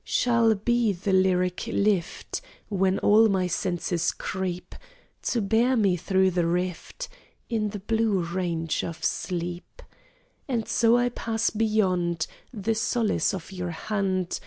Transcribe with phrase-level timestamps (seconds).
[0.03, 4.73] Shall be the lyric lift, When all my senses creep,
[5.21, 7.07] To bear me through the rift
[7.51, 9.83] In the blue range of sleep.
[10.47, 14.39] And so I pass beyond The solace of your hand.